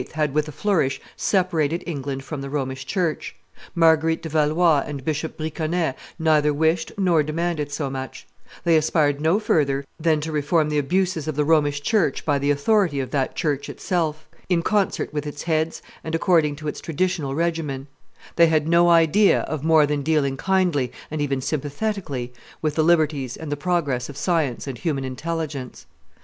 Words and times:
had 0.13 0.33
with 0.33 0.47
a 0.47 0.51
flourish 0.51 0.99
separated 1.15 1.83
England 1.85 2.23
from 2.23 2.41
the 2.41 2.49
Romish 2.49 2.87
church; 2.87 3.35
Marguerite 3.75 4.23
de 4.23 4.29
Valois 4.29 4.79
and 4.87 5.05
Bishop 5.05 5.37
Briconnet 5.37 5.93
neither 6.17 6.51
wished 6.51 6.91
nor 6.97 7.21
demanded 7.21 7.71
so 7.71 7.87
much; 7.87 8.25
they 8.63 8.75
aspired 8.75 9.21
no 9.21 9.37
further 9.39 9.85
than 9.99 10.19
to 10.19 10.31
reform 10.31 10.69
the 10.69 10.79
abuses 10.79 11.27
of 11.27 11.35
the 11.35 11.45
Romish 11.45 11.81
church 11.83 12.25
by 12.25 12.39
the 12.39 12.49
authority 12.49 12.99
of 12.99 13.11
that 13.11 13.35
church 13.35 13.69
itself, 13.69 14.27
in 14.49 14.63
concert 14.63 15.13
with 15.13 15.27
its 15.27 15.43
heads 15.43 15.83
and 16.03 16.15
according 16.15 16.55
to 16.55 16.67
its 16.67 16.81
traditional 16.81 17.35
regimen; 17.35 17.85
they 18.37 18.47
had 18.47 18.67
no 18.67 18.89
idea 18.89 19.41
of 19.41 19.63
more 19.63 19.85
than 19.85 20.01
dealing 20.01 20.35
kindly, 20.35 20.91
and 21.11 21.21
even 21.21 21.41
sympathetically, 21.41 22.33
with 22.59 22.73
the 22.73 22.83
liberties 22.83 23.37
and 23.37 23.51
the 23.51 23.55
progress 23.55 24.09
of 24.09 24.17
science 24.17 24.65
and 24.65 24.79
human 24.79 25.03
intelligence. 25.03 25.85